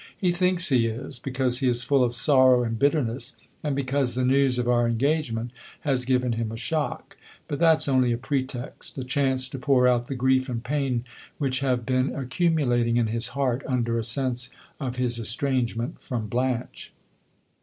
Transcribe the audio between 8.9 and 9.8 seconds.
a chance to